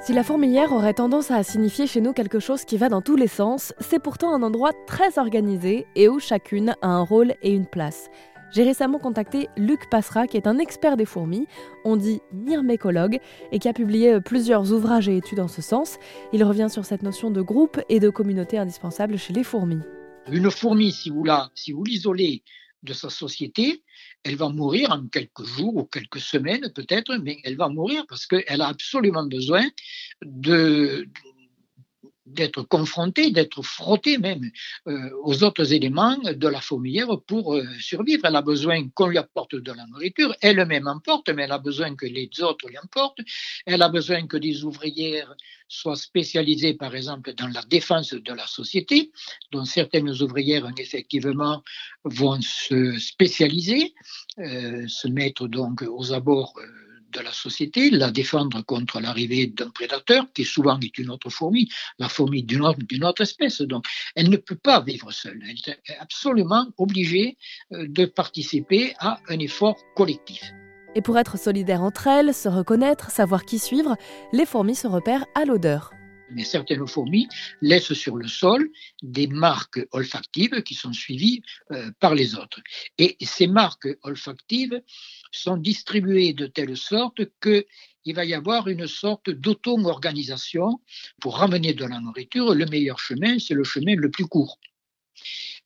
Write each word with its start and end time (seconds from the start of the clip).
Si 0.00 0.12
la 0.12 0.22
fourmilière 0.22 0.72
aurait 0.72 0.94
tendance 0.94 1.32
à 1.32 1.42
signifier 1.42 1.88
chez 1.88 2.00
nous 2.00 2.12
quelque 2.12 2.38
chose 2.38 2.64
qui 2.64 2.76
va 2.76 2.88
dans 2.88 3.02
tous 3.02 3.16
les 3.16 3.26
sens, 3.26 3.74
c'est 3.80 3.98
pourtant 3.98 4.32
un 4.32 4.44
endroit 4.44 4.70
très 4.86 5.18
organisé 5.18 5.86
et 5.96 6.08
où 6.08 6.20
chacune 6.20 6.76
a 6.82 6.88
un 6.88 7.02
rôle 7.02 7.34
et 7.42 7.50
une 7.50 7.66
place. 7.66 8.08
J'ai 8.52 8.62
récemment 8.62 9.00
contacté 9.00 9.48
Luc 9.56 9.90
Passera, 9.90 10.28
qui 10.28 10.36
est 10.36 10.46
un 10.46 10.58
expert 10.58 10.96
des 10.96 11.04
fourmis, 11.04 11.46
on 11.84 11.96
dit 11.96 12.20
myrmécologue, 12.32 13.18
et 13.50 13.58
qui 13.58 13.68
a 13.68 13.72
publié 13.72 14.20
plusieurs 14.20 14.72
ouvrages 14.72 15.08
et 15.08 15.16
études 15.16 15.40
en 15.40 15.48
ce 15.48 15.60
sens. 15.60 15.98
Il 16.32 16.44
revient 16.44 16.68
sur 16.70 16.84
cette 16.84 17.02
notion 17.02 17.30
de 17.30 17.42
groupe 17.42 17.80
et 17.88 17.98
de 17.98 18.08
communauté 18.08 18.56
indispensable 18.56 19.18
chez 19.18 19.32
les 19.32 19.44
fourmis. 19.44 19.80
Une 20.30 20.50
fourmi, 20.50 20.92
si 20.92 21.10
vous 21.10 21.24
si 21.54 21.72
vous 21.72 21.84
l'isolez 21.84 22.42
de 22.82 22.92
sa 22.92 23.10
société, 23.10 23.82
elle 24.22 24.36
va 24.36 24.48
mourir 24.48 24.92
en 24.92 25.06
quelques 25.08 25.44
jours 25.44 25.76
ou 25.76 25.84
quelques 25.84 26.20
semaines 26.20 26.70
peut-être, 26.74 27.16
mais 27.16 27.38
elle 27.44 27.56
va 27.56 27.68
mourir 27.68 28.04
parce 28.08 28.26
qu'elle 28.26 28.60
a 28.60 28.68
absolument 28.68 29.26
besoin 29.26 29.66
de, 30.22 31.08
d'être 32.34 32.62
confrontée, 32.62 33.30
d'être 33.30 33.62
frottée 33.62 34.18
même 34.18 34.50
euh, 34.86 35.10
aux 35.22 35.42
autres 35.42 35.72
éléments 35.72 36.16
de 36.16 36.48
la 36.48 36.60
fourmilière 36.60 37.08
pour 37.26 37.54
euh, 37.54 37.64
survivre. 37.80 38.24
Elle 38.24 38.36
a 38.36 38.42
besoin 38.42 38.88
qu'on 38.90 39.06
lui 39.06 39.18
apporte 39.18 39.54
de 39.54 39.72
la 39.72 39.86
nourriture, 39.86 40.34
elle-même 40.40 40.86
emporte, 40.86 41.28
mais 41.30 41.44
elle 41.44 41.52
a 41.52 41.58
besoin 41.58 41.94
que 41.94 42.06
les 42.06 42.30
autres 42.40 42.68
lui 42.68 42.78
emportent. 42.78 43.20
Elle 43.66 43.82
a 43.82 43.88
besoin 43.88 44.26
que 44.26 44.36
des 44.36 44.64
ouvrières 44.64 45.34
soient 45.68 45.96
spécialisées, 45.96 46.74
par 46.74 46.94
exemple, 46.94 47.34
dans 47.34 47.48
la 47.48 47.62
défense 47.62 48.14
de 48.14 48.32
la 48.32 48.46
société, 48.46 49.10
dont 49.52 49.64
certaines 49.64 50.10
ouvrières, 50.22 50.68
effectivement, 50.78 51.62
vont 52.04 52.40
se 52.40 52.98
spécialiser, 52.98 53.94
euh, 54.38 54.86
se 54.88 55.08
mettre 55.08 55.46
donc 55.46 55.82
aux 55.82 56.12
abords 56.12 56.54
de 57.10 57.20
la 57.20 57.32
société, 57.32 57.90
la 57.90 58.10
défendre 58.10 58.62
contre 58.62 59.00
l'arrivée 59.00 59.46
d'un 59.46 59.70
prédateur, 59.70 60.26
qui 60.32 60.44
souvent 60.44 60.78
est 60.80 60.98
une 60.98 61.10
autre 61.10 61.30
fourmi, 61.30 61.68
la 61.98 62.08
fourmi 62.08 62.42
d'une 62.42 62.62
autre, 63.04 63.20
espèce. 63.20 63.60
Donc, 63.62 63.84
elle 64.14 64.30
ne 64.30 64.36
peut 64.36 64.56
pas 64.56 64.80
vivre 64.80 65.10
seule. 65.10 65.40
Elle 65.48 65.72
est 65.74 65.96
absolument 65.98 66.66
obligée 66.76 67.36
euh, 67.72 67.86
de 67.88 68.04
participer 68.04 68.94
à 68.98 69.20
un 69.28 69.38
effort 69.38 69.76
collectif. 69.94 70.42
Et 70.94 71.02
pour 71.02 71.18
être 71.18 71.38
solidaires 71.38 71.82
entre 71.82 72.06
elles, 72.06 72.34
se 72.34 72.48
reconnaître, 72.48 73.10
savoir 73.10 73.44
qui 73.44 73.58
suivre, 73.58 73.96
les 74.32 74.46
fourmis 74.46 74.74
se 74.74 74.86
repèrent 74.86 75.26
à 75.34 75.44
l'odeur 75.44 75.92
mais 76.30 76.44
certaines 76.44 76.86
fourmis 76.86 77.28
laissent 77.60 77.92
sur 77.92 78.16
le 78.16 78.28
sol 78.28 78.70
des 79.02 79.26
marques 79.26 79.80
olfactives 79.92 80.62
qui 80.62 80.74
sont 80.74 80.92
suivies 80.92 81.42
euh, 81.72 81.90
par 82.00 82.14
les 82.14 82.34
autres. 82.34 82.60
Et 82.98 83.16
ces 83.20 83.46
marques 83.46 83.88
olfactives 84.02 84.80
sont 85.32 85.56
distribuées 85.56 86.32
de 86.32 86.46
telle 86.46 86.76
sorte 86.76 87.20
qu'il 87.40 88.14
va 88.14 88.24
y 88.24 88.34
avoir 88.34 88.68
une 88.68 88.86
sorte 88.86 89.30
d'auto-organisation 89.30 90.80
pour 91.20 91.36
ramener 91.38 91.74
de 91.74 91.84
la 91.84 92.00
nourriture. 92.00 92.54
Le 92.54 92.66
meilleur 92.66 92.98
chemin, 92.98 93.38
c'est 93.38 93.54
le 93.54 93.64
chemin 93.64 93.94
le 93.96 94.10
plus 94.10 94.26
court 94.26 94.58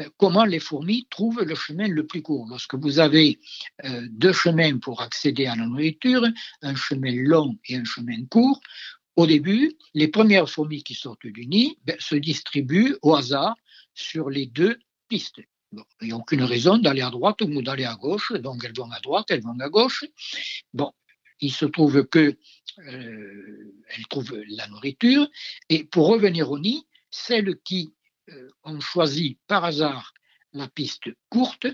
euh, 0.00 0.08
comment 0.16 0.44
les 0.44 0.60
fourmis 0.60 1.06
trouvent 1.10 1.42
le 1.42 1.54
chemin 1.54 1.88
le 1.88 2.06
plus 2.06 2.22
court? 2.22 2.46
Lorsque 2.48 2.74
vous 2.74 2.98
avez 2.98 3.40
euh, 3.84 4.06
deux 4.10 4.32
chemins 4.32 4.78
pour 4.78 5.02
accéder 5.02 5.46
à 5.46 5.56
la 5.56 5.66
nourriture, 5.66 6.26
un 6.62 6.74
chemin 6.74 7.12
long 7.14 7.56
et 7.66 7.76
un 7.76 7.84
chemin 7.84 8.24
court, 8.30 8.60
au 9.16 9.26
début, 9.26 9.76
les 9.94 10.08
premières 10.08 10.48
fourmis 10.48 10.82
qui 10.82 10.94
sortent 10.94 11.26
du 11.26 11.46
nid 11.46 11.76
ben, 11.84 11.96
se 11.98 12.14
distribuent 12.14 12.96
au 13.02 13.14
hasard 13.14 13.54
sur 13.94 14.30
les 14.30 14.46
deux 14.46 14.78
pistes. 15.08 15.40
il 16.00 16.08
n'y 16.08 16.12
a 16.12 16.16
aucune 16.16 16.42
raison 16.42 16.78
d'aller 16.78 17.02
à 17.02 17.10
droite 17.10 17.42
ou 17.42 17.62
d'aller 17.62 17.84
à 17.84 17.96
gauche, 17.96 18.32
donc 18.32 18.64
elles 18.64 18.76
vont 18.76 18.90
à 18.90 19.00
droite, 19.00 19.26
elles 19.30 19.42
vont 19.42 19.58
à 19.58 19.68
gauche. 19.68 20.04
Bon, 20.72 20.92
il 21.40 21.52
se 21.52 21.64
trouve 21.64 22.04
que 22.06 22.36
euh, 22.78 23.74
elles 23.88 24.06
trouvent 24.08 24.40
la 24.48 24.68
nourriture, 24.68 25.28
et 25.68 25.84
pour 25.84 26.08
revenir 26.08 26.50
au 26.50 26.58
nid, 26.58 26.86
celles 27.10 27.58
qui 27.64 27.92
euh, 28.30 28.48
ont 28.64 28.80
choisi 28.80 29.38
par 29.46 29.64
hasard 29.64 30.14
la 30.52 30.68
piste 30.68 31.08
courte 31.28 31.66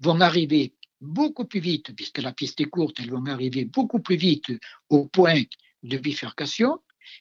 vont 0.00 0.20
arriver 0.20 0.74
beaucoup 1.00 1.44
plus 1.44 1.60
vite, 1.60 1.94
puisque 1.94 2.18
la 2.18 2.32
piste 2.32 2.60
est 2.60 2.66
courte, 2.66 3.00
elles 3.00 3.10
vont 3.10 3.26
arriver 3.26 3.64
beaucoup 3.64 4.00
plus 4.00 4.16
vite 4.16 4.52
au 4.88 5.06
point 5.06 5.42
de 5.84 5.96
bifurcation, 5.98 6.80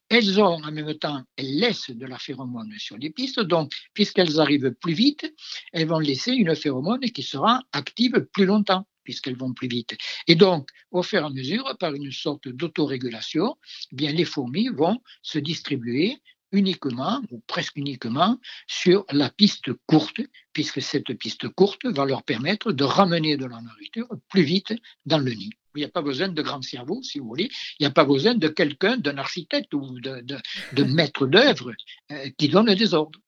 elles 0.10 0.40
ont 0.42 0.64
en 0.64 0.72
même 0.72 0.98
temps, 0.98 1.24
elles 1.36 1.60
laissent 1.60 1.92
de 1.92 2.06
la 2.06 2.18
phéromone 2.18 2.74
sur 2.78 2.98
les 2.98 3.10
pistes, 3.10 3.42
donc 3.42 3.72
puisqu'elles 3.94 4.40
arrivent 4.40 4.74
plus 4.82 4.94
vite, 4.94 5.32
elles 5.74 5.88
vont 5.88 6.00
laisser 6.00 6.32
une 6.32 6.56
phéromone 6.56 7.02
qui 7.02 7.24
sera 7.24 7.62
active 7.72 8.28
plus 8.34 8.46
longtemps 8.46 8.88
puisqu'elles 9.04 9.36
vont 9.36 9.54
plus 9.54 9.68
vite. 9.68 9.98
Et 10.28 10.36
donc, 10.36 10.70
au 10.92 11.04
fur 11.04 11.22
et 11.22 11.26
à 11.26 11.30
mesure, 11.30 11.76
par 11.78 11.94
une 11.94 12.12
sorte 12.12 12.48
d'autorégulation, 12.48 13.58
eh 13.92 13.96
bien 13.96 14.14
les 14.14 14.24
fourmis 14.24 14.70
vont 14.70 15.02
se 15.22 15.40
distribuer 15.40 16.20
uniquement 16.54 17.22
ou 17.32 17.42
presque 17.48 17.76
uniquement 17.76 18.40
sur 18.68 19.06
la 19.12 19.30
piste 19.30 19.74
courte, 19.88 20.22
puisque 20.54 20.82
cette 20.82 21.14
piste 21.16 21.50
courte 21.50 21.86
va 21.86 22.06
leur 22.06 22.24
permettre 22.24 22.72
de 22.72 22.84
ramener 22.84 23.36
de 23.36 23.46
la 23.46 23.60
nourriture 23.60 24.08
plus 24.30 24.44
vite 24.44 24.74
dans 25.06 25.18
le 25.18 25.34
nid. 25.34 25.50
Il 25.76 25.80
n'y 25.80 25.86
a 25.86 25.90
pas 25.90 26.02
besoin 26.02 26.30
de 26.30 26.42
grand 26.42 26.62
cerveau, 26.62 27.02
si 27.04 27.20
vous 27.20 27.28
voulez. 27.28 27.50
Il 27.80 27.84
n'y 27.84 27.88
a 27.88 27.92
pas 27.92 28.06
besoin 28.06 28.36
de 28.36 28.48
quelqu'un, 28.48 28.98
d'un 28.98 29.18
architecte 29.18 29.74
ou 29.74 30.00
de, 30.00 30.22
de, 30.22 30.84
maître 30.84 31.26
d'œuvre 31.28 31.74
euh, 32.12 32.30
qui 32.38 32.50
donne 32.50 32.74
des 32.74 32.94
ordres. 32.94 33.20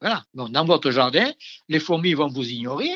Voilà. 0.00 0.24
dans 0.34 0.64
votre 0.64 0.90
jardin, 0.90 1.30
les 1.68 1.78
fourmis 1.78 2.14
vont 2.14 2.26
vous 2.26 2.48
ignorer. 2.48 2.90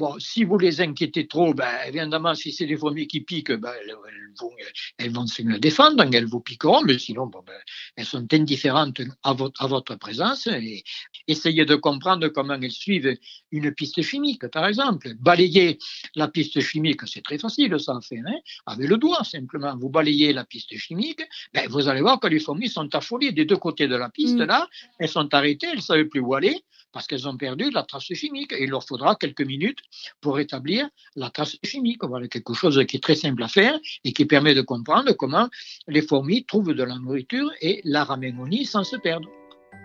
Bon, 0.00 0.18
si 0.18 0.44
vous 0.44 0.56
les 0.56 0.80
inquiétez 0.80 1.28
trop, 1.28 1.52
ben, 1.52 1.68
évidemment, 1.86 2.34
si 2.34 2.52
c'est 2.52 2.64
des 2.64 2.78
fourmis 2.78 3.06
qui 3.06 3.20
piquent, 3.20 3.52
ben, 3.52 3.70
elles, 3.82 3.94
vont, 4.40 4.50
elles 4.96 5.12
vont 5.12 5.26
se 5.26 5.42
défendre, 5.58 6.02
elles 6.10 6.24
vous 6.24 6.40
piqueront, 6.40 6.80
mais 6.80 6.98
sinon, 6.98 7.26
bon, 7.26 7.42
ben, 7.46 7.52
elles 7.96 8.06
sont 8.06 8.26
indifférentes 8.32 9.02
à 9.22 9.34
votre, 9.34 9.62
à 9.62 9.66
votre 9.66 9.96
présence. 9.96 10.46
Et 10.46 10.84
essayez 11.28 11.66
de 11.66 11.74
comprendre 11.74 12.28
comment 12.28 12.54
elles 12.54 12.70
suivent 12.70 13.14
une 13.50 13.74
piste 13.74 14.00
chimique, 14.00 14.46
par 14.48 14.66
exemple. 14.66 15.12
Balayer 15.16 15.76
la 16.14 16.28
piste 16.28 16.58
chimique, 16.62 17.02
c'est 17.06 17.22
très 17.22 17.36
facile, 17.36 17.78
ça, 17.78 17.92
en 17.92 18.00
fait, 18.00 18.20
hein, 18.20 18.38
avec 18.64 18.88
le 18.88 18.96
doigt, 18.96 19.22
simplement. 19.22 19.76
Vous 19.76 19.90
balayez 19.90 20.32
la 20.32 20.46
piste 20.46 20.74
chimique, 20.78 21.20
ben, 21.52 21.68
vous 21.68 21.88
allez 21.88 22.00
voir 22.00 22.18
que 22.18 22.28
les 22.28 22.40
fourmis 22.40 22.70
sont 22.70 22.88
affolées 22.94 23.32
des 23.32 23.44
deux 23.44 23.58
côtés 23.58 23.86
de 23.86 23.96
la 23.96 24.08
piste, 24.08 24.36
mm. 24.36 24.44
là, 24.44 24.66
elles 24.98 25.10
sont 25.10 25.28
arrêtées, 25.34 25.66
elles 25.66 25.76
ne 25.76 25.82
savent 25.82 26.04
plus 26.06 26.20
où 26.20 26.34
aller 26.34 26.64
parce 26.92 27.06
qu'elles 27.06 27.28
ont 27.28 27.36
perdu 27.36 27.70
la 27.70 27.82
trace 27.82 28.12
chimique. 28.12 28.52
Et 28.52 28.64
il 28.64 28.70
leur 28.70 28.84
faudra 28.84 29.14
quelques 29.14 29.42
minutes 29.42 29.78
pour 30.20 30.38
établir 30.38 30.88
la 31.16 31.30
trace 31.30 31.56
chimique. 31.64 32.04
Voilà 32.04 32.28
quelque 32.28 32.54
chose 32.54 32.82
qui 32.86 32.96
est 32.96 33.00
très 33.00 33.14
simple 33.14 33.42
à 33.42 33.48
faire 33.48 33.78
et 34.04 34.12
qui 34.12 34.24
permet 34.24 34.54
de 34.54 34.62
comprendre 34.62 35.12
comment 35.12 35.48
les 35.88 36.02
fourmis 36.02 36.44
trouvent 36.44 36.74
de 36.74 36.82
la 36.82 36.96
nourriture 36.96 37.50
et 37.60 37.80
la 37.84 38.04
ramènent 38.04 38.40
au 38.40 38.48
nid 38.48 38.64
sans 38.64 38.84
se 38.84 38.96
perdre. 38.96 39.28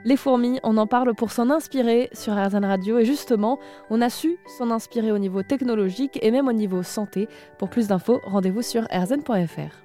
Les 0.04 0.18
fourmis, 0.18 0.60
on 0.62 0.78
en 0.78 0.86
parle 0.86 1.16
pour 1.16 1.32
s'en 1.32 1.50
inspirer 1.50 2.10
sur 2.14 2.34
RZN 2.34 2.64
Radio 2.64 3.00
et 3.00 3.06
justement, 3.06 3.60
on 3.90 4.02
a 4.02 4.10
su 4.12 4.38
s'en 4.46 4.70
inspirer 4.70 5.12
au 5.12 5.18
niveau 5.18 5.42
technologique 5.42 6.20
et 6.22 6.30
même 6.30 6.48
au 6.48 6.54
niveau 6.54 6.84
santé. 6.84 7.28
Pour 7.58 7.72
plus 7.72 7.88
d'infos, 7.88 8.22
rendez-vous 8.24 8.62
sur 8.62 8.84
rzn.fr. 8.92 9.85